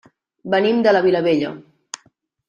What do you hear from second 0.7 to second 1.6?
de la Vilavella.